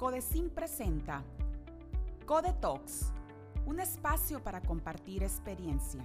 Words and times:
Codecin 0.00 0.48
presenta 0.48 1.22
Code 2.24 2.54
Talks, 2.54 3.12
un 3.66 3.80
espacio 3.80 4.42
para 4.42 4.62
compartir 4.62 5.22
experiencia. 5.22 6.02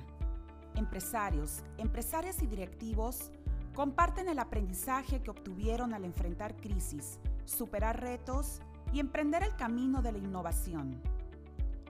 Empresarios, 0.76 1.64
empresarias 1.78 2.44
y 2.44 2.46
directivos 2.46 3.32
comparten 3.74 4.28
el 4.28 4.40
aprendizaje 4.40 5.24
que 5.24 5.32
obtuvieron 5.32 5.94
al 5.94 6.04
enfrentar 6.04 6.58
crisis, 6.58 7.22
superar 7.46 8.02
retos 8.02 8.60
y 8.92 9.00
emprender 9.00 9.44
el 9.44 9.56
camino 9.56 10.02
de 10.02 10.12
la 10.12 10.18
innovación. 10.18 11.02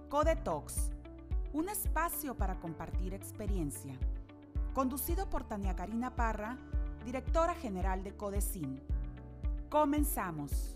Code 0.07 0.35
Talks, 0.35 0.91
un 1.53 1.69
espacio 1.69 2.35
para 2.37 2.59
compartir 2.59 3.15
experiencia. 3.15 3.97
Conducido 4.75 5.27
por 5.27 5.43
Tania 5.43 5.75
Karina 5.75 6.15
Parra, 6.15 6.59
directora 7.03 7.55
general 7.55 8.03
de 8.03 8.15
Codecin. 8.15 8.79
Comenzamos. 9.71 10.74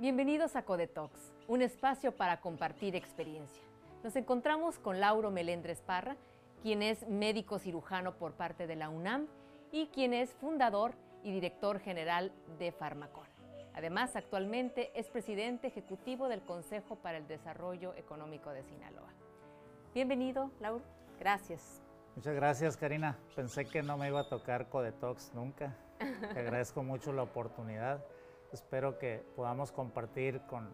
Bienvenidos 0.00 0.56
a 0.56 0.62
Codetox, 0.62 1.12
un 1.46 1.60
espacio 1.60 2.16
para 2.16 2.40
compartir 2.40 2.96
experiencia. 2.96 3.62
Nos 4.02 4.16
encontramos 4.16 4.78
con 4.78 4.98
Lauro 4.98 5.30
Melendres 5.30 5.82
Parra, 5.82 6.16
quien 6.62 6.80
es 6.80 7.06
médico 7.06 7.58
cirujano 7.58 8.16
por 8.16 8.32
parte 8.32 8.66
de 8.66 8.76
la 8.76 8.88
UNAM 8.88 9.26
y 9.70 9.88
quien 9.88 10.14
es 10.14 10.32
fundador 10.32 10.94
y 11.22 11.32
director 11.32 11.80
general 11.80 12.32
de 12.58 12.72
Farmacon. 12.72 13.26
Además, 13.74 14.16
actualmente 14.16 14.90
es 14.98 15.10
presidente 15.10 15.66
ejecutivo 15.66 16.30
del 16.30 16.40
Consejo 16.40 16.96
para 16.96 17.18
el 17.18 17.28
Desarrollo 17.28 17.92
Económico 17.94 18.52
de 18.52 18.62
Sinaloa. 18.62 19.12
Bienvenido, 19.92 20.50
Lauro. 20.60 20.82
Gracias. 21.18 21.82
Muchas 22.16 22.34
gracias, 22.34 22.78
Karina. 22.78 23.18
Pensé 23.36 23.66
que 23.66 23.82
no 23.82 23.98
me 23.98 24.08
iba 24.08 24.20
a 24.20 24.28
tocar 24.30 24.70
Codetox 24.70 25.34
nunca. 25.34 25.76
Te 25.98 26.40
agradezco 26.40 26.82
mucho 26.82 27.12
la 27.12 27.24
oportunidad. 27.24 28.02
Espero 28.52 28.98
que 28.98 29.24
podamos 29.36 29.70
compartir 29.70 30.40
con 30.48 30.68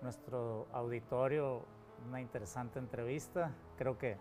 nuestro 0.00 0.68
auditorio 0.72 1.64
una 2.06 2.20
interesante 2.20 2.78
entrevista. 2.78 3.50
Creo 3.76 3.98
que 3.98 4.16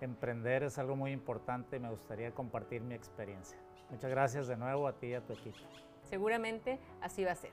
emprender 0.00 0.62
es 0.62 0.78
algo 0.78 0.96
muy 0.96 1.12
importante 1.12 1.76
y 1.76 1.80
me 1.80 1.90
gustaría 1.90 2.30
compartir 2.32 2.80
mi 2.80 2.94
experiencia. 2.94 3.58
Muchas 3.90 4.10
gracias 4.10 4.46
de 4.46 4.56
nuevo 4.56 4.88
a 4.88 4.94
ti 4.94 5.08
y 5.08 5.14
a 5.14 5.20
tu 5.20 5.34
equipo. 5.34 5.58
Seguramente 6.04 6.78
así 7.02 7.22
va 7.22 7.32
a 7.32 7.34
ser. 7.34 7.52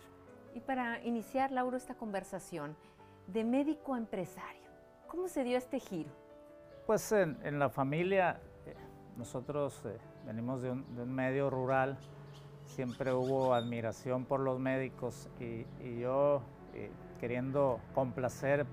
Y 0.54 0.61
para 0.61 1.04
iniciar, 1.04 1.52
Lauro, 1.52 1.76
esta 1.76 1.95
conversación 1.95 2.78
de 3.28 3.44
médico 3.44 3.95
a 3.95 3.98
empresario, 3.98 4.64
¿cómo 5.08 5.28
se 5.28 5.44
dio 5.44 5.58
este 5.58 5.82
giro? 5.82 6.09
Pues 6.86 7.11
en, 7.11 7.59
la 7.59 7.70
familia, 7.70 8.39
eh, 8.66 8.73
nosotros 9.17 9.84
eh, 9.86 9.98
venimos 10.26 10.61
de 10.61 10.72
un, 10.72 10.95
de 10.95 11.02
un 11.04 11.14
medio 11.14 11.50
rural 11.50 11.98
siempre 12.68 13.14
hubo 13.14 13.54
admiración 13.54 14.26
por 14.26 14.40
los 14.40 14.60
médicos 14.60 15.30
y, 15.40 15.66
yo 16.00 16.42
eh, 16.73 16.92
queriendo 17.20 17.80
complacer 17.96 18.66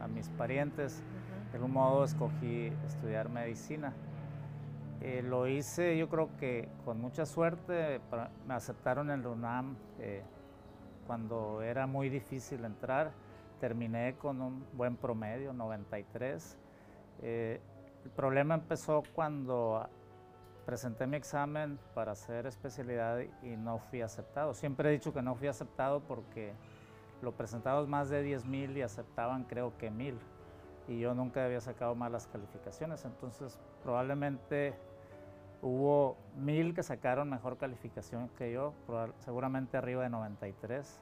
a, 0.00 0.08
mis 0.08 0.28
parientes, 0.30 1.02
de 1.50 1.56
algún 1.56 1.72
modo 1.72 2.04
escogí 2.04 2.72
estudiar 2.86 3.28
medicina. 3.28 3.92
Eh, 5.00 5.22
lo 5.22 5.46
hice 5.46 5.96
yo 5.96 6.08
creo 6.08 6.28
que 6.38 6.68
con 6.84 7.00
mucha 7.00 7.24
suerte, 7.24 8.00
me 8.46 8.54
aceptaron 8.54 9.10
en 9.10 9.20
el 9.20 9.26
UNAM 9.26 9.76
eh, 10.00 10.22
cuando 11.06 11.62
era 11.62 11.86
muy 11.86 12.08
difícil 12.08 12.64
entrar, 12.64 13.12
terminé 13.60 14.16
con 14.16 14.42
un 14.42 14.66
buen 14.72 14.96
promedio, 14.96 15.52
93. 15.52 16.58
el 17.22 17.60
problema 18.14 18.54
empezó 18.54 19.02
cuando 19.14 19.88
presenté 20.68 21.06
mi 21.06 21.16
examen 21.16 21.78
para 21.94 22.12
hacer 22.12 22.46
especialidad 22.46 23.20
y 23.42 23.56
no 23.56 23.78
fui 23.78 24.02
aceptado. 24.02 24.52
Siempre 24.52 24.90
he 24.90 24.92
dicho 24.92 25.14
que 25.14 25.22
no 25.22 25.34
fui 25.34 25.48
aceptado 25.48 26.00
porque 26.00 26.52
lo 27.22 27.32
presentamos 27.32 27.88
más 27.88 28.10
de 28.10 28.22
10 28.22 28.44
mil 28.44 28.76
y 28.76 28.82
aceptaban 28.82 29.44
creo 29.44 29.78
que 29.78 29.90
mil. 29.90 30.18
Y 30.86 31.00
yo 31.00 31.14
nunca 31.14 31.42
había 31.42 31.62
sacado 31.62 31.94
malas 31.94 32.26
calificaciones, 32.26 33.02
entonces 33.06 33.58
probablemente 33.82 34.74
hubo 35.62 36.18
mil 36.36 36.74
que 36.74 36.82
sacaron 36.82 37.30
mejor 37.30 37.56
calificación 37.56 38.28
que 38.36 38.52
yo, 38.52 38.74
seguramente 39.20 39.78
arriba 39.78 40.02
de 40.02 40.10
93. 40.10 41.00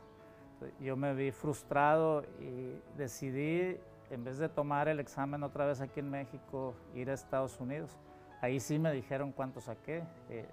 Yo 0.78 0.97
me 0.97 1.12
vi 1.12 1.32
frustrado 1.32 2.22
y 2.38 2.81
decidí, 2.97 3.81
en 4.10 4.22
vez 4.22 4.38
de 4.38 4.49
tomar 4.49 4.87
el 4.87 5.00
examen 5.00 5.43
otra 5.43 5.66
vez 5.66 5.81
aquí 5.81 5.99
en 5.99 6.09
México, 6.09 6.72
ir 6.94 7.10
a 7.10 7.15
Estados 7.15 7.59
Unidos. 7.59 7.99
Ahí 8.41 8.61
sí 8.61 8.79
me 8.79 8.93
dijeron 8.93 9.33
cuánto 9.33 9.61
saqué. 9.61 10.03
Eh, 10.29 10.47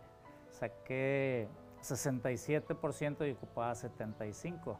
saqué 0.51 1.47
67% 1.81 3.27
y 3.27 3.31
ocupaba 3.31 3.73
75%. 3.73 4.77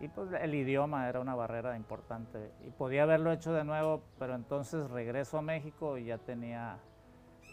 Y 0.00 0.08
pues 0.08 0.32
el 0.32 0.54
idioma 0.54 1.08
era 1.08 1.20
una 1.20 1.34
barrera 1.34 1.76
importante. 1.76 2.50
Y 2.66 2.70
podía 2.70 3.02
haberlo 3.02 3.32
hecho 3.32 3.52
de 3.52 3.64
nuevo, 3.64 4.02
pero 4.18 4.34
entonces 4.34 4.90
regreso 4.90 5.36
a 5.36 5.42
México 5.42 5.98
y 5.98 6.06
ya 6.06 6.16
tenía 6.16 6.78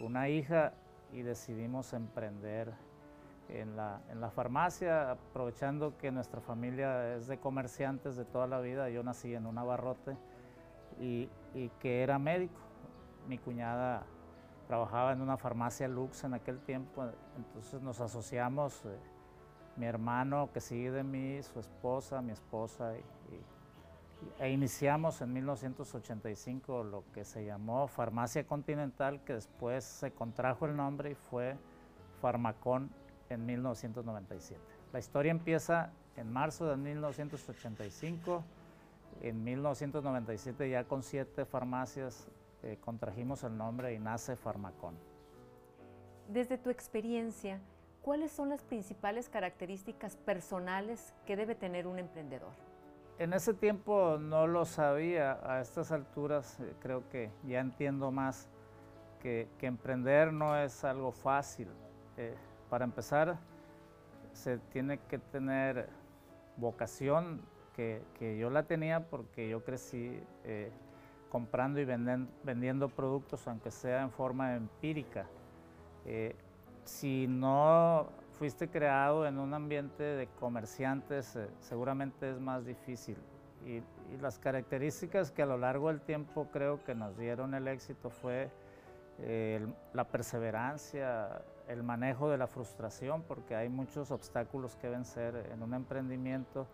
una 0.00 0.30
hija 0.30 0.72
y 1.12 1.20
decidimos 1.22 1.92
emprender 1.92 2.72
en 3.50 3.76
la, 3.76 4.00
en 4.10 4.20
la 4.20 4.30
farmacia, 4.30 5.10
aprovechando 5.10 5.98
que 5.98 6.10
nuestra 6.10 6.40
familia 6.40 7.16
es 7.16 7.26
de 7.26 7.38
comerciantes 7.38 8.16
de 8.16 8.24
toda 8.24 8.46
la 8.46 8.60
vida. 8.60 8.88
Yo 8.88 9.02
nací 9.02 9.34
en 9.34 9.44
un 9.44 9.58
abarrote 9.58 10.16
y, 10.98 11.28
y 11.54 11.68
que 11.80 12.02
era 12.02 12.18
médico. 12.18 12.60
Mi 13.26 13.36
cuñada 13.36 14.06
trabajaba 14.68 15.12
en 15.12 15.22
una 15.22 15.38
farmacia 15.38 15.88
Lux 15.88 16.22
en 16.24 16.34
aquel 16.34 16.60
tiempo, 16.60 17.06
entonces 17.36 17.80
nos 17.80 18.00
asociamos, 18.00 18.84
eh, 18.84 18.98
mi 19.76 19.86
hermano 19.86 20.50
que 20.52 20.60
sigue 20.60 20.90
de 20.90 21.02
mí, 21.02 21.42
su 21.42 21.58
esposa, 21.58 22.20
mi 22.20 22.32
esposa, 22.32 22.92
e 24.38 24.50
iniciamos 24.50 25.22
en 25.22 25.32
1985 25.32 26.84
lo 26.84 27.04
que 27.14 27.24
se 27.24 27.44
llamó 27.44 27.88
Farmacia 27.88 28.46
Continental, 28.46 29.24
que 29.24 29.34
después 29.34 29.84
se 29.84 30.12
contrajo 30.12 30.66
el 30.66 30.76
nombre 30.76 31.12
y 31.12 31.14
fue 31.14 31.56
Farmacón 32.20 32.90
en 33.30 33.46
1997. 33.46 34.60
La 34.92 34.98
historia 34.98 35.30
empieza 35.30 35.92
en 36.16 36.30
marzo 36.30 36.66
de 36.66 36.76
1985, 36.76 38.44
en 39.22 39.44
1997 39.44 40.68
ya 40.68 40.84
con 40.84 41.02
siete 41.02 41.44
farmacias 41.44 42.28
eh, 42.62 42.78
contrajimos 42.80 43.44
el 43.44 43.56
nombre 43.56 43.94
y 43.94 43.98
nace 43.98 44.34
Farmacón. 44.34 44.96
Desde 46.28 46.58
tu 46.58 46.70
experiencia, 46.70 47.60
¿cuáles 48.02 48.32
son 48.32 48.48
las 48.48 48.62
principales 48.62 49.28
características 49.28 50.16
personales 50.16 51.14
que 51.24 51.36
debe 51.36 51.54
tener 51.54 51.86
un 51.86 51.98
emprendedor? 51.98 52.50
En 53.18 53.32
ese 53.32 53.54
tiempo 53.54 54.18
no 54.20 54.46
lo 54.46 54.64
sabía, 54.64 55.40
a 55.42 55.60
estas 55.60 55.92
alturas 55.92 56.58
eh, 56.60 56.74
creo 56.80 57.08
que 57.10 57.30
ya 57.44 57.60
entiendo 57.60 58.10
más 58.10 58.48
que, 59.20 59.48
emprender 59.60 60.32
no 60.32 60.56
es 60.56 60.84
algo 60.84 61.12
fácil. 61.12 61.68
Eh, 62.16 62.34
para 62.68 62.84
empezar, 62.84 63.38
se 64.32 64.58
tiene 64.58 64.98
que 65.08 65.18
tener 65.18 65.88
vocación, 66.56 67.40
que, 67.74 68.02
yo 68.40 68.50
la 68.50 68.64
tenía 68.64 69.08
porque 69.08 69.48
yo 69.48 69.62
crecí 69.62 70.20
comprando 71.28 71.80
y 71.80 71.84
vendiendo 71.84 72.88
productos, 72.88 73.46
aunque 73.46 73.70
sea 73.70 74.02
en 74.02 74.10
forma 74.10 74.54
empírica. 74.54 75.26
Eh, 76.04 76.34
si 76.84 77.26
no 77.28 78.08
fuiste 78.38 78.68
creado 78.68 79.26
en 79.26 79.38
un 79.38 79.52
ambiente 79.52 80.02
de 80.02 80.26
comerciantes, 80.40 81.36
eh, 81.36 81.48
seguramente 81.60 82.30
es 82.30 82.40
más 82.40 82.64
difícil. 82.64 83.16
Y, 83.66 83.82
las 84.22 84.38
características 84.38 85.30
que 85.30 85.42
a 85.42 85.46
lo 85.46 85.58
largo 85.58 85.88
del 85.88 86.00
tiempo 86.00 86.48
creo 86.50 86.82
que 86.82 86.94
nos 86.94 87.14
dieron 87.18 87.52
el 87.52 87.68
éxito 87.68 88.08
fue 88.08 88.50
eh, 89.18 89.66
la 89.92 90.04
perseverancia, 90.04 91.42
el 91.68 91.82
manejo 91.82 92.30
de 92.30 92.38
la 92.38 92.46
frustración, 92.46 93.20
porque 93.20 93.54
hay 93.54 93.68
muchos 93.68 94.10
obstáculos 94.10 94.76
que 94.76 94.88
vencer 94.88 95.50
en 95.52 95.62
un 95.62 95.74
emprendimiento 95.74 96.66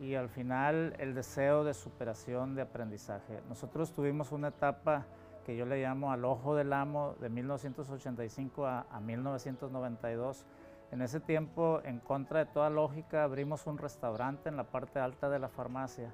y 0.00 0.14
al 0.14 0.28
final 0.28 0.94
el 0.98 1.14
deseo 1.14 1.64
de 1.64 1.74
superación, 1.74 2.54
de 2.54 2.62
aprendizaje. 2.62 3.40
Nosotros 3.48 3.92
tuvimos 3.92 4.32
una 4.32 4.48
etapa 4.48 5.06
que 5.44 5.56
yo 5.56 5.66
le 5.66 5.82
llamo 5.82 6.12
al 6.12 6.24
ojo 6.24 6.54
del 6.54 6.72
amo 6.72 7.14
de 7.20 7.28
1985 7.28 8.66
a, 8.66 9.00
1992. 9.00 10.44
En 10.92 11.02
ese 11.02 11.20
tiempo, 11.20 11.80
en 11.84 11.98
contra 12.00 12.40
de 12.44 12.46
toda 12.46 12.70
lógica, 12.70 13.24
abrimos 13.24 13.66
un 13.66 13.78
restaurante 13.78 14.48
en 14.48 14.56
la 14.56 14.64
parte 14.64 15.00
alta 15.00 15.28
de 15.28 15.38
la 15.38 15.48
farmacia, 15.48 16.12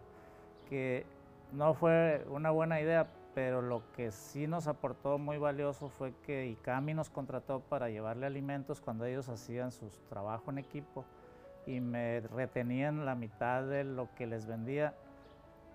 que 0.69 1.05
no 1.53 1.75
fue 1.75 2.25
una 2.31 2.51
buena 2.51 2.81
idea, 2.81 3.09
pero 3.35 3.61
lo 3.61 3.83
que 3.93 4.11
sí 4.13 4.47
nos 4.47 4.67
aportó 4.67 5.19
muy 5.19 5.39
valioso 5.39 5.89
fue 5.89 6.15
que 6.25 6.47
ICAMI 6.47 6.95
nos 6.95 7.11
contrató 7.11 7.61
para 7.61 7.91
llevarle 7.91 8.27
alimentos 8.27 8.81
cuando 8.81 9.05
ellos 9.05 9.29
hacían 9.29 9.73
su 9.73 9.89
trabajo 10.09 10.51
en 10.51 10.59
equipo 10.59 11.05
y 11.67 11.81
me 11.81 12.21
retenían 12.21 13.05
la 13.05 13.15
mitad 13.15 13.63
de 13.63 13.85
lo 13.85 14.09
que 14.15 14.27
les 14.27 14.47
vendía 14.47 14.95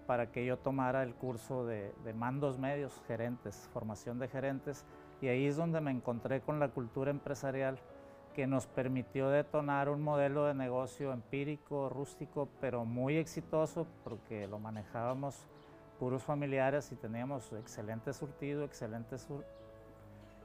para 0.09 0.31
que 0.31 0.43
yo 0.43 0.57
tomara 0.57 1.03
el 1.03 1.13
curso 1.13 1.67
de, 1.67 1.93
mandos 2.15 2.57
medios, 2.57 2.99
gerentes, 3.07 3.69
formación 3.73 4.17
de 4.17 4.27
gerentes. 4.27 4.83
Y 5.21 5.27
ahí 5.27 5.45
es 5.45 5.55
donde 5.55 5.81
me 5.81 5.91
encontré 5.91 6.41
con 6.41 6.59
la 6.59 6.69
cultura 6.69 7.11
empresarial 7.11 7.77
que 8.33 8.47
nos 8.47 8.65
permitió 8.65 9.29
detonar 9.29 9.87
un 9.87 10.01
modelo 10.01 10.45
de 10.45 10.55
negocio 10.55 11.13
empírico, 11.13 11.89
rústico, 11.89 12.49
pero 12.59 12.85
muy 12.85 13.17
exitoso 13.17 13.85
porque 14.03 14.47
lo 14.47 14.57
manejábamos 14.57 15.45
puros 15.99 16.23
familiares 16.23 16.91
y 16.91 16.95
teníamos 16.95 17.53
excelente 17.53 18.11
surtido, 18.11 18.63
excelente, 18.63 19.17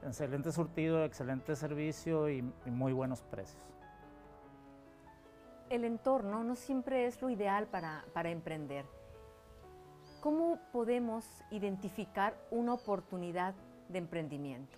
excelente 0.03 0.51
surtido, 0.51 1.03
excelente 1.05 1.55
servicio 1.55 2.29
y, 2.29 2.43
y 2.67 2.69
muy 2.69 2.93
buenos 2.93 3.23
precios. 3.23 3.74
El 5.69 5.83
entorno 5.83 6.43
no 6.43 6.55
siempre 6.55 7.05
es 7.05 7.21
lo 7.21 7.29
ideal 7.29 7.67
para, 7.67 8.05
para 8.13 8.29
emprender. 8.29 8.85
¿Cómo 10.21 10.59
podemos 10.71 11.25
identificar 11.51 12.35
una 12.51 12.73
oportunidad 12.73 13.53
de 13.89 13.99
emprendimiento? 13.99 14.77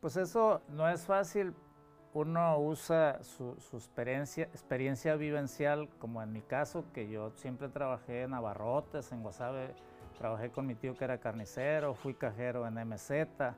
Pues 0.00 0.16
eso 0.16 0.60
no 0.68 0.88
es 0.88 1.04
fácil. 1.06 1.54
Uno 2.14 2.58
usa 2.58 3.22
su, 3.22 3.56
experiencia, 3.72 4.44
experiencia 4.44 5.16
vivencial, 5.16 5.88
como 5.98 6.22
en 6.22 6.32
mi 6.32 6.42
caso, 6.42 6.84
que 6.92 7.08
yo 7.08 7.30
siempre 7.36 7.68
trabajé 7.68 8.22
en 8.22 8.34
abarrotes, 8.34 9.12
en 9.12 9.22
Guasave, 9.22 9.74
trabajé 10.18 10.50
con 10.50 10.66
mi 10.66 10.74
tío 10.74 10.96
que 10.96 11.04
era 11.04 11.18
carnicero, 11.18 11.94
fui 11.94 12.14
cajero 12.14 12.66
en 12.66 12.74
MZ. 12.74 13.54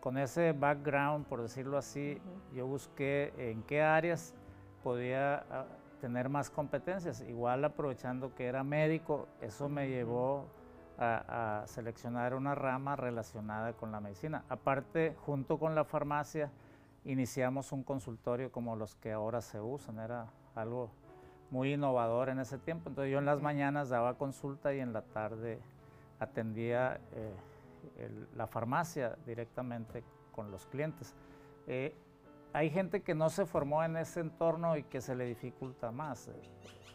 Con 0.00 0.18
ese 0.18 0.52
background, 0.52 1.26
por 1.26 1.40
decirlo 1.40 1.78
así, 1.78 2.20
yo 2.52 2.66
busqué 2.66 3.32
en 3.36 3.62
qué 3.62 3.80
áreas 3.80 4.34
podía 4.82 5.44
ah, 5.50 5.66
tener 6.04 6.28
más 6.28 6.50
competencias. 6.50 7.22
Igual 7.22 7.64
aprovechando 7.64 8.34
que 8.34 8.44
era 8.44 8.62
médico, 8.62 9.26
eso 9.40 9.70
me 9.70 9.88
llevó 9.88 10.44
a, 10.98 11.62
seleccionar 11.64 12.34
una 12.34 12.54
rama 12.54 12.94
relacionada 12.94 13.72
con 13.72 13.90
la 13.90 14.00
medicina. 14.00 14.44
Aparte, 14.50 15.16
junto 15.24 15.58
con 15.58 15.74
la 15.74 15.86
farmacia, 15.86 16.50
iniciamos 17.06 17.72
un 17.72 17.82
consultorio 17.82 18.52
como 18.52 18.76
los 18.76 18.96
que 18.96 19.12
ahora 19.12 19.40
se 19.40 19.62
usan, 19.62 19.98
era 19.98 20.26
algo 20.54 20.90
muy 21.50 21.72
innovador 21.72 22.28
en 22.28 22.38
ese 22.38 22.58
tiempo. 22.58 22.90
Entonces 22.90 23.10
yo 23.10 23.18
en 23.18 23.24
las 23.24 23.40
mañanas 23.40 23.88
daba 23.88 24.18
consulta 24.18 24.74
y 24.74 24.80
en 24.80 24.92
la 24.92 25.00
tarde 25.00 25.58
atendía 26.20 27.00
eh, 27.12 28.10
la 28.36 28.46
farmacia 28.46 29.16
directamente 29.24 30.04
con 30.32 30.50
los 30.50 30.66
clientes. 30.66 31.14
Eh, 31.66 31.96
hay 32.54 32.70
gente 32.70 33.02
que 33.02 33.16
no 33.16 33.30
se 33.30 33.46
formó 33.46 33.82
en 33.82 33.96
ese 33.96 34.20
entorno 34.20 34.76
y 34.76 34.84
que 34.84 35.00
se 35.00 35.16
le 35.16 35.26
dificulta 35.26 35.90
más. 35.90 36.30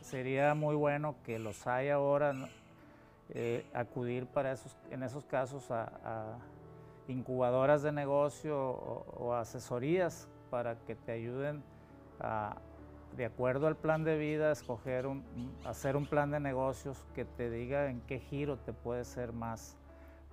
sería 0.01 0.55
muy 0.55 0.73
bueno 0.73 1.15
que 1.25 1.37
los 1.37 1.67
hay 1.67 1.89
ahora, 1.89 2.33
eh, 3.27 3.65
acudir 3.73 4.25
para 4.25 4.53
esos, 4.53 4.75
en 4.89 5.03
esos 5.03 5.25
casos 5.25 5.69
a, 5.69 6.39
incubadoras 7.09 7.81
de 7.81 7.91
negocio 7.91 8.57
o, 8.57 9.33
asesorías 9.33 10.29
para 10.49 10.75
que 10.85 10.95
te 10.95 11.11
ayuden 11.11 11.61
a, 12.21 12.55
de 13.17 13.25
acuerdo 13.25 13.67
al 13.67 13.75
plan 13.75 14.05
de 14.05 14.17
vida, 14.17 14.53
escoger 14.53 15.07
un, 15.07 15.25
hacer 15.65 15.97
un 15.97 16.05
plan 16.05 16.31
de 16.31 16.39
negocios 16.39 17.05
que 17.13 17.25
te 17.25 17.49
diga 17.49 17.89
en 17.89 17.99
qué 18.01 18.19
giro 18.19 18.57
te 18.57 18.71
puede 18.71 19.03
ser 19.03 19.33
más, 19.33 19.75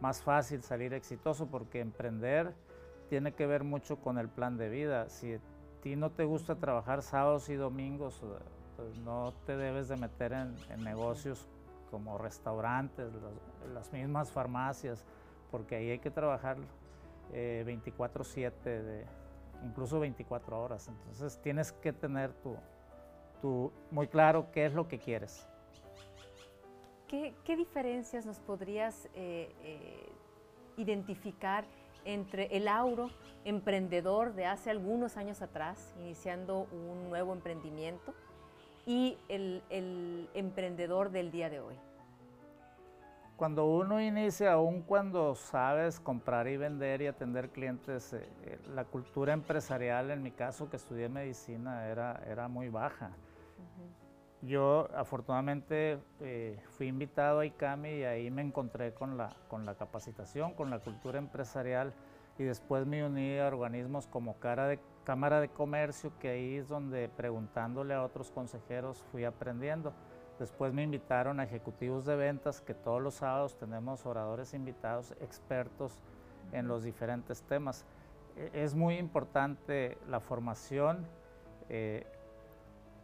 más 0.00 0.22
fácil 0.22 0.62
salir 0.62 0.94
exitoso, 0.94 1.48
porque 1.48 1.80
emprender 1.80 2.54
tiene 3.08 3.32
que 3.32 3.46
ver 3.46 3.64
mucho 3.64 3.96
con 3.96 4.18
el 4.18 4.28
plan 4.28 4.56
de 4.56 4.68
vida. 4.68 5.08
Si 5.08 5.34
a 5.34 5.40
ti 5.82 5.96
no 5.96 6.10
te 6.10 6.24
gusta 6.24 6.56
trabajar 6.56 7.02
sábados 7.02 7.48
y 7.48 7.54
domingos, 7.54 8.20
pues 8.76 8.98
no 8.98 9.32
te 9.46 9.56
debes 9.56 9.88
de 9.88 9.96
meter 9.96 10.32
en, 10.32 10.54
en 10.70 10.84
negocios 10.84 11.48
como 11.90 12.18
restaurantes, 12.18 13.08
las 13.72 13.92
mismas 13.92 14.30
farmacias, 14.30 15.04
porque 15.50 15.76
ahí 15.76 15.90
hay 15.90 15.98
que 15.98 16.10
trabajar 16.10 16.58
24/7, 17.32 18.52
eh, 18.64 19.06
incluso 19.64 20.00
24 20.00 20.60
horas. 20.60 20.88
Entonces 20.88 21.40
tienes 21.42 21.72
que 21.72 21.92
tener 21.92 22.32
tu, 23.42 23.72
muy 23.90 24.08
claro 24.08 24.50
qué 24.52 24.66
es 24.66 24.74
lo 24.74 24.88
que 24.88 24.98
quieres. 24.98 25.46
¿Qué, 27.06 27.56
diferencias 27.56 28.26
nos 28.26 28.40
podrías 28.40 29.06
eh, 29.14 29.54
eh, 29.62 30.12
identificar 30.76 31.64
entre 32.06 32.56
el 32.56 32.68
Auro, 32.68 33.10
emprendedor 33.44 34.34
de 34.34 34.46
hace 34.46 34.70
algunos 34.70 35.16
años 35.16 35.42
atrás, 35.42 35.94
iniciando 35.98 36.66
un 36.72 37.08
nuevo 37.08 37.32
emprendimiento, 37.32 38.14
y 38.86 39.18
el, 39.28 40.30
emprendedor 40.32 41.10
del 41.10 41.30
día 41.30 41.50
de 41.50 41.60
hoy? 41.60 41.74
Cuando 43.36 43.66
uno 43.66 44.00
inicia, 44.00 44.52
aún 44.52 44.80
cuando 44.80 45.34
sabes 45.34 46.00
comprar 46.00 46.48
y 46.48 46.56
vender 46.56 47.02
y 47.02 47.06
atender 47.06 47.50
clientes, 47.50 48.14
eh, 48.14 48.26
eh, 48.44 48.58
la 48.74 48.84
cultura 48.84 49.34
empresarial, 49.34 50.10
en 50.10 50.22
mi 50.22 50.30
caso 50.30 50.70
que 50.70 50.76
estudié 50.76 51.10
medicina, 51.10 51.86
era, 51.88 52.22
era 52.26 52.48
muy 52.48 52.70
baja. 52.70 53.10
Yo 54.46 54.88
afortunadamente 54.94 55.98
eh, 56.20 56.58
fui 56.70 56.86
invitado 56.86 57.40
a 57.40 57.46
ICAMI 57.46 57.88
y 57.88 58.04
ahí 58.04 58.30
me 58.30 58.42
encontré 58.42 58.94
con 58.94 59.16
la, 59.16 59.34
con 59.48 59.66
la 59.66 59.74
capacitación, 59.74 60.54
con 60.54 60.70
la 60.70 60.78
cultura 60.78 61.18
empresarial 61.18 61.92
y 62.38 62.44
después 62.44 62.86
me 62.86 63.04
uní 63.04 63.38
a 63.38 63.48
organismos 63.48 64.06
como 64.06 64.38
Cara 64.38 64.68
de, 64.68 64.78
Cámara 65.04 65.40
de 65.40 65.48
Comercio, 65.48 66.12
que 66.20 66.28
ahí 66.28 66.56
es 66.56 66.68
donde 66.68 67.08
preguntándole 67.08 67.94
a 67.94 68.04
otros 68.04 68.30
consejeros 68.30 69.02
fui 69.10 69.24
aprendiendo. 69.24 69.92
Después 70.38 70.72
me 70.72 70.82
invitaron 70.82 71.40
a 71.40 71.44
ejecutivos 71.44 72.04
de 72.04 72.14
ventas, 72.14 72.60
que 72.60 72.74
todos 72.74 73.02
los 73.02 73.14
sábados 73.14 73.56
tenemos 73.56 74.06
oradores 74.06 74.54
invitados, 74.54 75.12
expertos 75.20 75.98
en 76.52 76.68
los 76.68 76.84
diferentes 76.84 77.42
temas. 77.42 77.84
E, 78.36 78.50
es 78.52 78.74
muy 78.74 78.96
importante 78.98 79.96
la 80.08 80.20
formación 80.20 81.06
eh, 81.68 82.06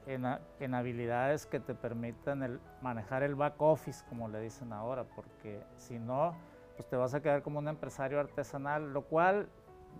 en, 0.06 0.24
en, 0.60 0.74
habilidades 0.74 1.46
que 1.46 1.60
te 1.60 1.74
permitan 1.74 2.42
el, 2.42 2.60
manejar 2.80 3.22
el 3.22 3.34
back 3.34 3.60
office, 3.60 4.04
como 4.08 4.28
le 4.28 4.40
dicen 4.40 4.72
ahora, 4.72 5.04
porque 5.04 5.62
si 5.76 5.98
no, 5.98 6.34
pues 6.76 6.88
te 6.88 6.96
vas 6.96 7.14
a 7.14 7.22
quedar 7.22 7.42
como 7.42 7.58
un 7.58 7.68
empresario 7.68 8.18
artesanal, 8.18 8.92
lo 8.92 9.02
cual 9.02 9.48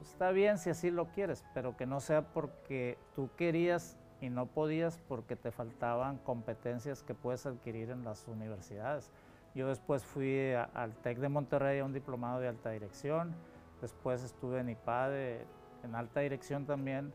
está 0.00 0.30
bien 0.30 0.58
si 0.58 0.70
así 0.70 0.90
lo 0.90 1.06
quieres, 1.06 1.44
pero 1.54 1.76
que 1.76 1.86
no 1.86 2.00
sea 2.00 2.22
porque 2.22 2.98
tú 3.14 3.30
querías 3.36 3.96
y 4.20 4.30
no 4.30 4.46
podías 4.46 4.98
porque 5.08 5.36
te 5.36 5.50
faltaban 5.50 6.18
competencias 6.18 7.02
que 7.02 7.14
puedes 7.14 7.46
adquirir 7.46 7.90
en 7.90 8.04
las 8.04 8.26
universidades. 8.28 9.10
Yo 9.54 9.68
después 9.68 10.04
fui 10.04 10.52
al 10.52 10.94
TEC 11.02 11.18
de 11.18 11.28
Monterrey 11.28 11.80
a 11.80 11.84
un 11.84 11.92
diplomado 11.92 12.40
de 12.40 12.48
alta 12.48 12.70
dirección, 12.70 13.34
después 13.80 14.22
estuve 14.22 14.60
en 14.60 14.70
IPADE 14.70 15.44
en 15.84 15.94
alta 15.94 16.20
dirección 16.20 16.64
también 16.64 17.12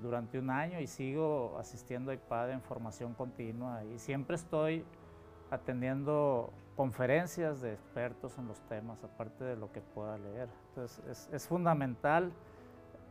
durante 0.00 0.38
un 0.38 0.50
año 0.50 0.80
y 0.80 0.86
sigo 0.86 1.56
asistiendo 1.58 2.10
a 2.10 2.14
IPADE 2.14 2.52
en 2.52 2.62
formación 2.62 3.14
continua 3.14 3.84
y 3.84 3.98
siempre 3.98 4.36
estoy 4.36 4.84
atendiendo 5.50 6.52
conferencias 6.76 7.62
de 7.62 7.72
expertos 7.72 8.36
en 8.38 8.46
los 8.46 8.60
temas, 8.62 9.02
aparte 9.02 9.44
de 9.44 9.56
lo 9.56 9.72
que 9.72 9.80
pueda 9.80 10.18
leer. 10.18 10.48
Entonces 10.68 11.28
es, 11.32 11.48
fundamental 11.48 12.32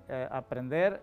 eh, 0.07 0.27
aprender 0.31 1.01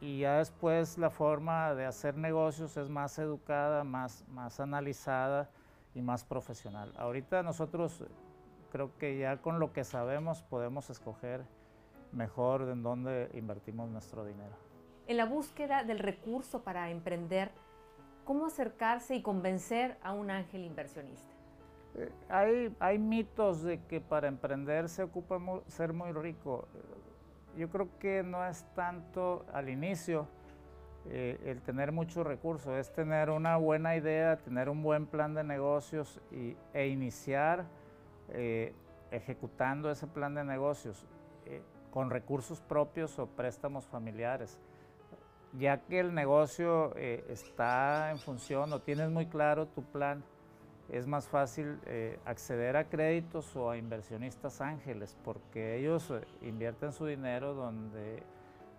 y 0.00 0.20
ya 0.20 0.38
después 0.38 0.98
la 0.98 1.10
forma 1.10 1.74
de 1.74 1.86
hacer 1.86 2.16
negocios 2.16 2.76
es 2.76 2.88
más 2.88 3.18
educada, 3.18 3.82
más, 3.84 4.24
más 4.28 4.60
analizada 4.60 5.50
y 5.94 6.02
más 6.02 6.24
profesional. 6.24 6.92
Ahorita 6.96 7.42
nosotros 7.42 8.04
creo 8.70 8.96
que 8.98 9.18
ya 9.18 9.36
con 9.38 9.58
lo 9.58 9.72
que 9.72 9.84
sabemos 9.84 10.42
podemos 10.42 10.88
escoger 10.90 11.44
mejor 12.12 12.62
en 12.68 12.82
dónde 12.82 13.30
invertimos 13.34 13.90
nuestro 13.90 14.24
dinero. 14.24 14.71
En 15.12 15.18
la 15.18 15.26
búsqueda 15.26 15.84
del 15.84 15.98
recurso 15.98 16.62
para 16.62 16.88
emprender, 16.88 17.50
¿Cómo 18.24 18.46
acercarse 18.46 19.14
y 19.14 19.20
convencer 19.20 19.98
a 20.02 20.14
un 20.14 20.30
ángel 20.30 20.64
inversionista? 20.64 21.34
Eh, 22.30 22.70
hay, 22.80 22.98
mitos 22.98 23.62
de 23.62 23.84
que 23.84 24.00
para 24.00 24.26
emprender 24.26 24.88
se 24.88 25.02
ocupa 25.02 25.38
ser 25.66 25.92
muy 25.92 26.12
rico. 26.12 26.66
Yo 27.58 27.68
creo 27.68 27.90
que 27.98 28.22
no 28.22 28.42
es 28.46 28.64
tanto 28.74 29.44
al 29.52 29.68
inicio 29.68 30.28
eh, 31.10 31.38
el 31.44 31.60
tener 31.60 31.92
muchos 31.92 32.26
recursos, 32.26 32.72
es 32.78 32.90
tener 32.90 33.28
una 33.28 33.58
buena 33.58 33.94
idea, 33.94 34.38
tener 34.38 34.70
un 34.70 34.82
buen 34.82 35.04
plan 35.04 35.34
de 35.34 35.44
negocios 35.44 36.22
y, 36.30 36.56
e 36.72 36.86
iniciar 36.86 37.66
eh, 38.30 38.72
ejecutando 39.10 39.90
ese 39.90 40.06
plan 40.06 40.34
de 40.34 40.42
negocios 40.42 41.04
con 41.90 42.08
recursos 42.08 42.62
propios 42.62 43.18
o 43.18 43.26
préstamos 43.26 43.86
familiares 43.86 44.58
ya 45.58 45.78
que 45.78 46.00
el 46.00 46.14
negocio 46.14 46.92
eh, 46.96 47.24
está 47.28 48.10
en 48.10 48.18
función 48.18 48.72
o 48.72 48.80
tienes 48.80 49.10
muy 49.10 49.26
claro 49.26 49.66
tu 49.66 49.82
plan, 49.82 50.24
es 50.88 51.06
más 51.06 51.28
fácil 51.28 51.78
eh, 51.86 52.18
acceder 52.24 52.76
a 52.76 52.88
créditos 52.88 53.54
o 53.56 53.70
a 53.70 53.76
inversionistas 53.76 54.60
ángeles, 54.60 55.16
porque 55.24 55.78
ellos 55.78 56.10
eh, 56.10 56.20
invierten 56.42 56.92
su 56.92 57.06
dinero 57.06 57.54
donde 57.54 58.22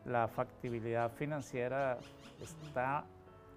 la 0.05 0.27
factibilidad 0.27 1.11
financiera 1.11 1.97
está 2.41 3.05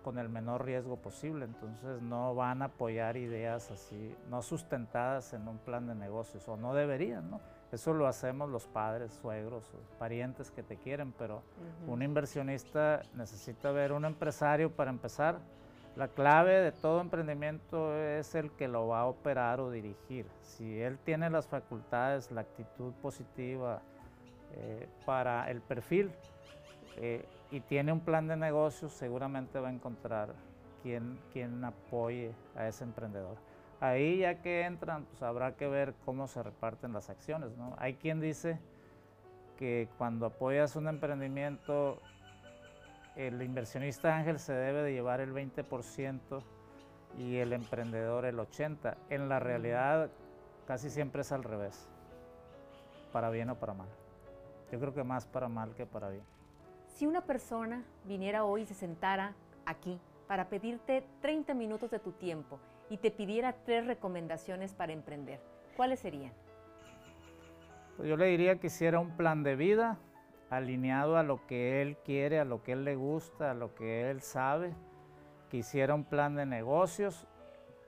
con 0.04 0.18
el 0.18 0.28
menor 0.28 0.64
riesgo 0.64 0.96
posible, 0.96 1.46
entonces 1.46 2.00
no 2.00 2.34
van 2.34 2.62
a 2.62 2.66
apoyar 2.66 3.16
ideas 3.16 3.72
así, 3.72 4.14
no 4.30 4.40
sustentadas 4.40 5.32
en 5.32 5.48
un 5.48 5.58
plan 5.58 5.86
de 5.88 5.96
negocios, 5.96 6.48
o 6.48 6.56
no 6.56 6.74
deberían, 6.74 7.28
¿no? 7.28 7.40
Eso 7.72 7.92
lo 7.92 8.06
hacemos 8.06 8.48
los 8.48 8.66
padres, 8.66 9.12
suegros, 9.12 9.72
parientes 9.98 10.50
que 10.50 10.62
te 10.62 10.76
quieren, 10.76 11.12
pero 11.12 11.42
un 11.86 12.02
inversionista 12.02 13.02
necesita 13.14 13.72
ver 13.72 13.92
un 13.92 14.04
empresario 14.04 14.70
para 14.70 14.90
empezar. 14.90 15.38
La 15.96 16.08
clave 16.08 16.60
de 16.60 16.72
todo 16.72 17.00
emprendimiento 17.00 17.96
es 17.96 18.34
el 18.34 18.52
que 18.52 18.68
lo 18.68 18.88
va 18.88 19.00
a 19.00 19.06
operar 19.06 19.60
o 19.60 19.70
dirigir. 19.70 20.26
Si 20.42 20.80
él 20.80 20.98
tiene 20.98 21.28
las 21.30 21.48
facultades, 21.48 22.30
la 22.30 22.42
actitud 22.42 22.92
positiva 23.02 23.80
eh, 24.52 24.88
para 25.04 25.50
el 25.50 25.60
perfil 25.60 26.12
eh, 26.96 27.24
y 27.50 27.60
tiene 27.60 27.92
un 27.92 28.00
plan 28.00 28.28
de 28.28 28.36
negocios, 28.36 28.92
seguramente 28.92 29.58
va 29.58 29.68
a 29.68 29.72
encontrar 29.72 30.34
quien, 30.82 31.18
quien 31.32 31.64
apoye 31.64 32.32
a 32.54 32.68
ese 32.68 32.84
emprendedor. 32.84 33.36
Ahí 33.80 34.18
ya 34.18 34.40
que 34.40 34.62
entran, 34.62 35.04
pues 35.04 35.22
habrá 35.22 35.56
que 35.56 35.68
ver 35.68 35.94
cómo 36.04 36.26
se 36.28 36.42
reparten 36.42 36.92
las 36.92 37.10
acciones. 37.10 37.56
¿no? 37.56 37.74
Hay 37.78 37.94
quien 37.94 38.20
dice 38.20 38.58
que 39.58 39.88
cuando 39.98 40.26
apoyas 40.26 40.76
un 40.76 40.88
emprendimiento, 40.88 42.00
el 43.16 43.40
inversionista 43.42 44.16
ángel 44.16 44.38
se 44.38 44.54
debe 44.54 44.82
de 44.82 44.92
llevar 44.92 45.20
el 45.20 45.32
20% 45.34 46.42
y 47.18 47.36
el 47.36 47.52
emprendedor 47.52 48.24
el 48.24 48.38
80%. 48.38 48.96
En 49.10 49.28
la 49.28 49.40
realidad 49.40 50.10
casi 50.66 50.90
siempre 50.90 51.20
es 51.20 51.32
al 51.32 51.44
revés, 51.44 51.88
para 53.12 53.30
bien 53.30 53.50
o 53.50 53.56
para 53.56 53.74
mal. 53.74 53.88
Yo 54.72 54.80
creo 54.80 54.94
que 54.94 55.04
más 55.04 55.26
para 55.26 55.48
mal 55.48 55.74
que 55.74 55.86
para 55.86 56.08
bien. 56.08 56.24
Si 56.88 57.06
una 57.06 57.20
persona 57.20 57.84
viniera 58.04 58.44
hoy 58.44 58.62
y 58.62 58.66
se 58.66 58.74
sentara 58.74 59.34
aquí 59.66 60.00
para 60.26 60.48
pedirte 60.48 61.04
30 61.20 61.54
minutos 61.54 61.90
de 61.90 61.98
tu 61.98 62.12
tiempo 62.12 62.58
y 62.90 62.98
te 62.98 63.10
pidiera 63.10 63.54
tres 63.64 63.86
recomendaciones 63.86 64.74
para 64.74 64.92
emprender, 64.92 65.40
¿cuáles 65.76 66.00
serían? 66.00 66.32
Pues 67.96 68.08
yo 68.08 68.16
le 68.16 68.26
diría 68.26 68.56
que 68.56 68.68
hiciera 68.68 68.98
un 68.98 69.16
plan 69.16 69.42
de 69.42 69.56
vida 69.56 69.98
alineado 70.50 71.16
a 71.16 71.22
lo 71.22 71.46
que 71.46 71.82
él 71.82 71.96
quiere, 72.04 72.38
a 72.38 72.44
lo 72.44 72.62
que 72.62 72.72
él 72.72 72.84
le 72.84 72.94
gusta, 72.94 73.50
a 73.50 73.54
lo 73.54 73.74
que 73.74 74.10
él 74.10 74.20
sabe, 74.20 74.72
que 75.50 75.58
hiciera 75.58 75.94
un 75.94 76.04
plan 76.04 76.34
de 76.34 76.46
negocios 76.46 77.26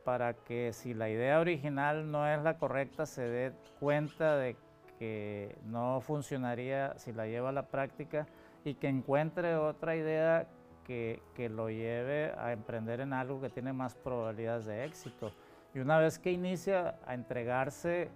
para 0.04 0.32
que 0.32 0.72
si 0.72 0.94
la 0.94 1.10
idea 1.10 1.38
original 1.38 2.10
no 2.10 2.26
es 2.26 2.42
la 2.42 2.56
correcta 2.56 3.04
se 3.04 3.22
dé 3.22 3.52
cuenta 3.78 4.36
de 4.36 4.56
que 4.98 5.56
no 5.64 6.00
funcionaría 6.00 6.94
si 6.96 7.12
la 7.12 7.26
lleva 7.26 7.50
a 7.50 7.52
la 7.52 7.68
práctica 7.68 8.26
y 8.64 8.74
que 8.74 8.88
encuentre 8.88 9.56
otra 9.56 9.96
idea 9.96 10.46
que, 10.88 11.48
lo 11.50 11.68
lleve 11.68 12.32
a 12.38 12.52
emprender 12.52 13.00
en 13.00 13.12
algo 13.12 13.40
que 13.40 13.50
tiene 13.50 13.72
más 13.74 13.94
probabilidades 13.94 14.64
de 14.64 14.84
éxito. 14.86 15.32
Y 15.74 15.80
una 15.80 15.98
vez 15.98 16.18
que 16.18 16.32
inicia 16.32 16.98
a 17.06 17.12
entregarse 17.12 18.10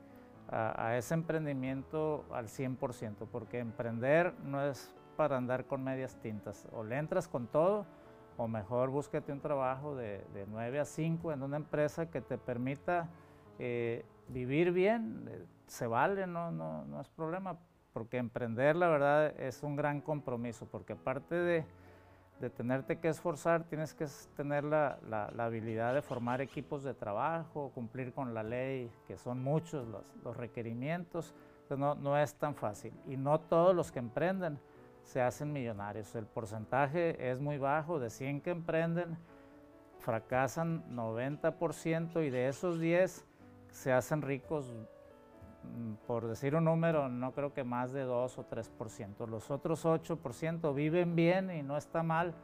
a, 0.49 0.97
ese 0.97 1.15
emprendimiento 1.15 2.25
al 2.33 2.47
100%, 2.49 3.29
porque 3.31 3.59
emprender 3.59 4.33
no 4.45 4.65
es 4.65 4.95
para 5.17 5.37
andar 5.37 5.67
con 5.67 5.85
medias 5.85 6.17
tintas. 6.17 6.67
O 6.73 6.83
le 6.83 6.97
entras 6.97 7.29
con 7.29 7.47
todo, 7.47 7.85
o 8.39 8.49
mejor 8.49 8.89
búsquete 8.89 9.33
un 9.33 9.41
trabajo 9.41 9.95
de, 9.95 10.25
de 10.33 10.47
9 10.49 10.81
a 10.81 10.85
5 10.87 11.33
en 11.33 11.43
una 11.43 11.59
empresa 11.59 12.11
que 12.11 12.23
te 12.23 12.39
permita 12.39 13.11
eh, 13.59 14.05
vivir 14.29 14.73
bien. 14.73 15.29
Eh, 15.31 15.45
se 15.67 15.87
vale, 15.87 16.27
no, 16.27 16.51
no, 16.51 16.87
no 16.87 17.01
es 17.03 17.09
problema, 17.11 17.59
porque 17.93 18.17
emprender 18.17 18.77
la 18.77 18.89
verdad 18.89 19.39
es 19.39 19.63
un 19.63 19.77
gran 19.77 20.01
compromiso, 20.01 20.67
porque 20.67 20.95
aparte 20.95 21.35
de 21.35 21.65
de 22.43 22.51
tenerte 22.51 22.99
que 22.99 23.07
esforzar, 23.07 23.63
tienes 23.63 23.95
que 23.95 24.05
tener 24.37 24.65
la, 24.65 24.99
habilidad 25.39 25.95
de 25.95 26.03
formar 26.03 26.41
equipos 26.41 26.83
de 26.83 26.93
trabajo, 26.93 27.71
cumplir 27.73 28.13
con 28.13 28.35
la 28.35 28.43
ley, 28.43 28.91
que 29.07 29.17
son 29.17 29.41
muchos 29.41 29.87
los, 29.87 30.37
requerimientos. 30.37 31.37
Entonces 31.63 31.79
no, 31.79 31.95
no, 31.95 32.19
es 32.19 32.35
tan 32.35 32.57
fácil. 32.57 32.93
Y 33.07 33.17
no 33.17 33.39
todos 33.39 33.77
los 33.77 33.93
que 33.93 34.01
emprenden 34.01 34.59
se 35.05 35.23
hacen 35.23 35.53
millonarios. 35.53 36.17
El 36.17 36.27
porcentaje 36.27 37.31
es 37.31 37.39
muy 37.39 37.59
bajo. 37.59 38.01
De 38.01 38.11
100 38.11 38.41
que 38.41 38.51
emprenden, 38.51 39.17
fracasan 40.01 40.85
90% 40.97 42.27
y 42.27 42.31
de 42.31 42.49
esos 42.49 42.81
10 42.81 43.25
se 43.71 43.93
hacen 43.93 44.21
ricos 44.21 44.75
por 46.07 46.27
decir 46.27 46.55
un 46.55 46.65
número, 46.65 47.09
no 47.09 47.33
creo 47.33 47.53
que 47.53 47.65
más 47.65 47.93
de 47.93 48.03
2 48.03 48.39
o 48.39 48.49
3%. 48.49 49.27
Los 49.27 49.51
otros 49.51 49.85
8% 49.85 50.75
viven 50.75 51.15
bien 51.15 51.51
y 51.51 51.63
no 51.63 51.77
está 51.77 52.03
mal, 52.03 52.35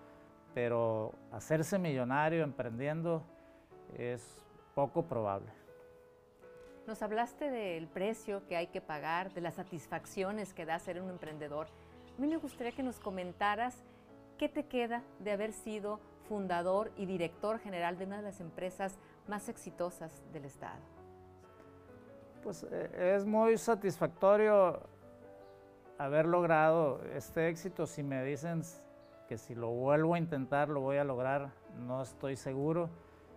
pero 0.54 1.12
hacerse 1.32 1.78
millonario 1.78 2.42
emprendiendo 2.42 3.22
es 3.96 4.42
poco 4.74 5.02
probable. 5.04 5.50
Nos 6.86 7.02
hablaste 7.02 7.50
del 7.50 7.86
precio 7.86 8.46
que 8.46 8.56
hay 8.56 8.68
que 8.68 8.80
pagar, 8.80 9.34
de 9.34 9.42
las 9.42 9.54
satisfacciones 9.54 10.54
que 10.54 10.64
da 10.64 10.78
ser 10.78 11.02
un 11.02 11.10
emprendedor. 11.10 11.66
A 12.16 12.20
mí 12.20 12.26
me 12.26 12.38
gustaría 12.38 12.72
que 12.72 12.82
nos 12.82 12.98
comentaras 12.98 13.84
qué 14.38 14.48
te 14.48 14.64
queda 14.64 15.02
de 15.18 15.32
haber 15.32 15.52
sido 15.52 16.00
fundador 16.28 16.92
y 16.96 17.06
director 17.06 17.58
general 17.58 17.98
de 17.98 18.06
una 18.06 18.18
de 18.18 18.22
las 18.22 18.40
empresas 18.40 18.98
más 19.26 19.48
exitosas 19.48 20.22
del 20.32 20.44
Estado. 20.44 20.97
Pues 22.42 22.64
eh, 22.70 23.14
es 23.16 23.26
muy 23.26 23.58
satisfactorio 23.58 24.80
haber 25.98 26.26
logrado 26.26 27.00
este 27.14 27.48
éxito. 27.48 27.86
Si 27.86 28.02
me 28.02 28.24
dicen 28.24 28.62
que 29.28 29.38
si 29.38 29.54
lo 29.54 29.70
vuelvo 29.70 30.14
a 30.14 30.18
intentar 30.18 30.68
lo 30.68 30.80
voy 30.80 30.98
a 30.98 31.04
lograr, 31.04 31.50
no 31.86 32.02
estoy 32.02 32.36
seguro. 32.36 32.90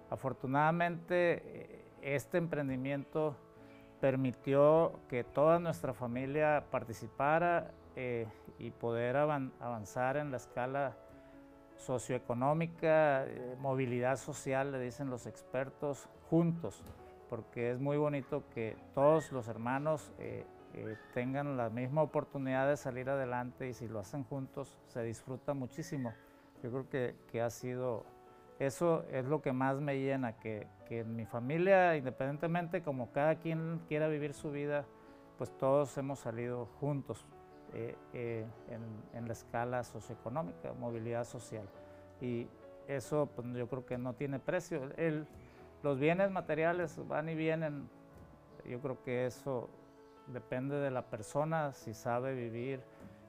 Afortunadamente 0.10 1.41
eh, 1.43 1.86
este 2.01 2.38
emprendimiento 2.38 3.36
permitió 4.00 5.00
que 5.10 5.24
toda 5.24 5.60
nuestra 5.60 5.93
familia 5.93 6.65
participara 6.70 7.72
eh, 7.96 8.27
y 8.60 8.72
poder 8.72 9.17
avanzar 9.17 10.17
en 10.17 10.31
la 10.31 10.38
escala 10.38 10.96
socioeconómica, 11.77 13.25
movilidad 13.60 14.17
social, 14.17 14.72
le 14.72 14.79
dicen 14.79 15.10
los 15.10 15.25
expertos, 15.25 16.08
juntos 16.29 16.84
porque 17.31 17.71
es 17.71 17.79
muy 17.79 17.95
bonito 17.95 18.43
que 18.53 18.75
todos 18.93 19.31
los 19.31 19.47
hermanos 19.47 20.11
eh, 20.19 20.43
eh, 20.73 20.97
tengan 21.13 21.55
la 21.55 21.69
misma 21.69 22.01
oportunidad 22.01 22.67
de 22.67 22.75
salir 22.75 23.09
adelante 23.09 23.69
y 23.69 23.73
si 23.73 23.88
lo 23.88 24.00
hacen 24.00 24.25
juntos 24.25 24.77
se 24.88 25.01
disfruta 25.01 25.53
muchísimo. 25.53 26.11
Yo 26.61 26.71
creo 26.71 26.89
que, 26.89 27.15
que 27.31 27.41
ha 27.41 27.50
sido, 27.50 28.05
eso 28.59 29.05
es 29.13 29.23
lo 29.23 29.41
que 29.41 29.53
más 29.53 29.79
me 29.79 29.97
llena, 29.97 30.33
que, 30.39 30.67
que, 30.85 31.00
en 31.00 31.15
mi 31.15 31.25
familia, 31.25 31.95
independientemente 31.95 32.83
como 32.83 33.13
cada 33.13 33.35
quien 33.35 33.79
quiera 33.88 34.09
vivir 34.09 34.33
su 34.33 34.51
vida, 34.51 34.83
pues 35.38 35.57
todos 35.57 35.97
hemos 35.97 36.19
salido 36.19 36.65
juntos 36.81 37.25
eh, 37.73 37.95
en, 38.67 38.83
en, 39.13 39.25
la 39.25 39.31
escala 39.31 39.85
socioeconómica, 39.85 40.73
movilidad 40.73 41.23
social. 41.23 41.69
Y 42.19 42.50
eso 42.89 43.29
pues, 43.33 43.47
yo 43.53 43.69
creo 43.69 43.85
que 43.85 43.97
no 43.97 44.15
tiene 44.15 44.38
precio. 44.38 44.89
El, 44.97 45.25
los 45.83 46.00
bienes 46.00 46.31
materiales 46.31 46.95
van 47.07 47.29
y 47.29 47.35
vienen. 47.35 47.89
Yo 48.65 48.79
creo 48.79 49.01
que 49.03 49.25
eso 49.25 49.69
depende 50.27 50.75
de 50.75 50.91
la 50.91 51.03
persona, 51.03 51.73
si 51.73 51.93
sabe 51.93 52.33
vivir 52.33 52.83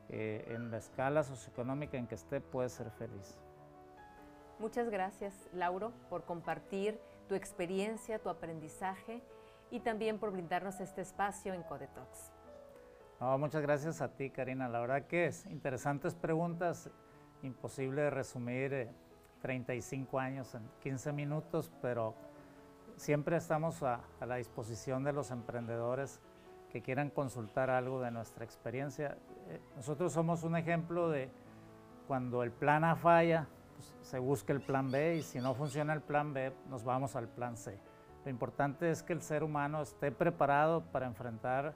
eh, 0.09 0.45
en 0.49 0.71
la 0.71 0.77
escala 0.77 1.23
socioeconómica 1.23 1.97
en 1.97 2.07
que 2.07 2.15
esté, 2.15 2.41
puede 2.41 2.69
ser 2.69 2.91
feliz. 2.91 3.39
Muchas 4.59 4.91
gracias, 4.91 5.49
Lauro, 5.55 5.93
por 6.11 6.25
compartir 6.25 7.01
tu 7.29 7.35
experiencia, 7.35 8.19
tu 8.19 8.29
aprendizaje 8.29 9.23
y 9.71 9.81
también 9.81 10.19
por 10.19 10.31
brindarnos 10.31 10.81
este 10.81 11.01
espacio 11.01 11.55
en 11.55 11.63
Codetox. 11.63 12.31
muchas 13.39 13.63
gracias 13.63 14.03
a 14.03 14.09
ti, 14.09 14.31
Karina. 14.31 14.69
La 14.69 14.81
verdad 14.81 15.07
que 15.07 15.27
es 15.27 15.47
interesantes 15.47 16.15
preguntas, 16.15 16.91
imposible 17.43 18.03
de 18.03 18.11
resumir 18.11 18.89
35 19.41 20.21
eh, 20.21 20.23
años 20.23 20.55
en 20.55 20.69
15 20.83 21.13
minutos, 21.13 21.73
pero 21.81 22.15
Siempre 22.97 23.37
estamos 23.37 23.83
a, 23.83 24.01
la 24.25 24.37
disposición 24.37 25.05
de 25.05 25.13
los 25.13 25.31
emprendedores 25.31 26.21
que 26.71 26.83
quieran 26.83 27.11
consultar 27.11 27.71
algo 27.71 28.01
de 28.01 28.11
nuestra 28.11 28.45
experiencia. 28.45 29.19
Eh, 29.49 29.61
nosotros 29.77 30.13
somos 30.13 30.43
un 30.43 30.57
ejemplo 30.57 31.11
de 31.11 31.31
cuando 32.07 32.43
el 32.43 32.51
plan 32.51 32.85
A 32.85 32.97
falla, 32.97 33.49
pues, 33.75 33.95
se 34.03 34.19
busca 34.19 34.53
el 34.53 34.61
plan 34.61 34.91
B 34.91 35.17
y 35.17 35.23
si 35.23 35.41
no 35.41 35.55
funciona 35.55 35.93
el 35.93 36.01
plan 36.01 36.33
B, 36.33 36.53
nos 36.69 36.85
vamos 36.85 37.17
al 37.17 37.29
plan 37.29 37.57
C. 37.57 37.79
Lo 38.25 38.31
importante 38.31 38.91
es 38.91 39.03
que 39.03 39.13
el 39.13 39.23
ser 39.23 39.43
humano 39.43 39.83
esté 39.83 40.13
preparado 40.13 40.83
para 40.93 41.07
enfrentar 41.07 41.75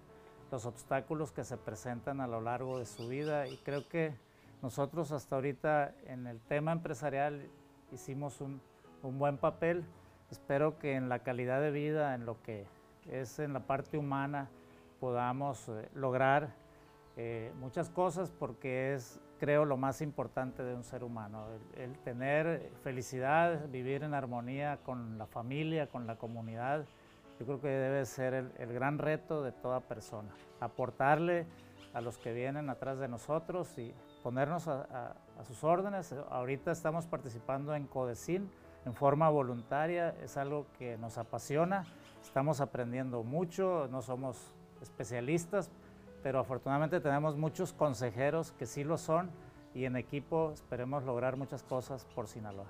los 0.51 0.65
obstáculos 0.65 1.33
que 1.33 1.45
se 1.45 1.57
presentan 1.57 2.21
a 2.21 2.27
lo 2.27 2.41
largo 2.41 2.79
de 2.79 2.87
su 2.87 3.09
vida 3.09 3.49
y 3.49 3.57
creo 3.59 3.89
que 3.89 4.17
nosotros 4.63 5.13
hasta 5.13 5.37
ahorita 5.37 5.95
en 6.07 6.27
el 6.27 6.41
tema 6.41 6.73
empresarial 6.73 7.51
hicimos 7.91 8.41
un, 8.41 8.61
un 9.03 9.19
buen 9.19 9.39
papel. 9.39 9.85
Espero 10.31 10.79
que 10.79 10.95
en 10.95 11.09
la 11.09 11.21
calidad 11.21 11.61
de 11.61 11.71
vida, 11.71 12.15
en 12.15 12.27
lo 12.27 12.43
que 12.43 12.67
es 13.11 13.39
en 13.39 13.53
la 13.53 13.61
parte 13.61 13.99
humana, 13.99 14.49
podamos 15.01 15.69
eh, 15.69 15.89
lograr 15.95 16.55
eh, 17.17 17.53
muchas 17.61 17.91
cosas 17.91 18.31
porque 18.31 18.95
es, 18.95 19.21
creo, 19.39 19.65
lo 19.65 19.77
más 19.77 20.01
importante 20.03 20.63
de 20.63 20.75
un 20.75 20.85
ser 20.85 21.05
humano, 21.05 21.47
el, 21.77 21.99
tener 21.99 22.71
felicidad, 22.83 23.69
vivir 23.69 24.03
en 24.03 24.15
armonía 24.15 24.79
con 24.85 25.19
la 25.19 25.27
familia, 25.27 25.87
con 25.87 26.07
la 26.07 26.17
comunidad 26.17 26.87
yo 27.39 27.45
creo 27.45 27.61
que 27.61 27.69
debe 27.69 28.07
ser 28.07 28.35
el, 28.35 28.73
gran 28.73 28.99
reto 28.99 29.43
de 29.43 29.53
toda 29.53 29.81
persona, 29.81 30.31
aportarle 30.61 31.47
a 31.93 32.01
los 32.01 32.19
que 32.19 32.33
vienen 32.33 32.71
atrás 32.71 32.99
de 32.99 33.09
nosotros 33.09 33.77
y 33.79 33.93
ponernos 34.23 34.69
a, 34.69 35.15
sus 35.47 35.63
órdenes. 35.63 36.15
Ahorita 36.31 36.73
estamos 36.73 37.07
participando 37.07 37.75
en 37.75 37.87
Codecin 37.87 38.51
en 38.87 38.95
forma 38.95 39.29
voluntaria, 39.29 40.15
es 40.23 40.37
algo 40.37 40.67
que 40.79 40.97
nos 40.97 41.19
apasiona, 41.19 41.85
estamos 42.23 42.61
aprendiendo 42.61 43.25
mucho, 43.25 43.89
no 43.91 44.01
somos 44.01 44.53
especialistas, 44.81 45.71
pero 46.23 46.39
afortunadamente 46.39 47.01
tenemos 47.01 47.37
muchos 47.37 47.73
consejeros 47.73 48.53
que 48.53 48.65
sí 48.65 48.85
lo 48.85 48.97
son 48.97 49.29
y 49.75 49.87
en 49.87 49.97
equipo 49.97 50.53
esperemos 50.53 51.03
lograr 51.03 51.37
muchas 51.37 51.65
cosas 51.65 52.05
por 52.15 52.29
Sinaloa. 52.29 52.67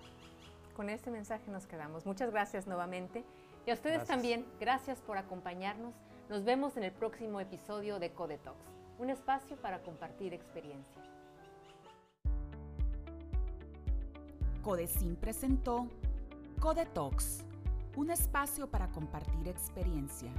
Con 0.75 0.89
este 0.89 1.11
mensaje 1.11 1.51
nos 1.51 1.67
quedamos. 1.67 2.07
Muchas 2.07 2.31
gracias 2.31 2.67
nuevamente. 2.67 3.23
Y 3.67 3.71
a 3.71 3.75
ustedes 3.75 4.07
también, 4.07 4.47
gracias 4.59 5.01
por 5.03 5.19
acompañarnos. 5.19 5.95
Nos 6.31 6.45
vemos 6.45 6.77
en 6.79 6.85
el 6.85 6.93
próximo 6.93 7.41
episodio 7.41 7.99
de 7.99 8.11
Codetox, 8.11 8.57
un 8.99 9.11
espacio 9.11 9.57
para 9.57 9.81
compartir 9.83 10.33
experiencia. 10.33 11.03
Codecin 14.63 15.15
presentó 15.15 15.87
Codetox, 16.61 17.45
un 17.97 18.11
espacio 18.11 18.67
para 18.69 18.89
compartir 18.91 19.47
experiencia 19.47 20.33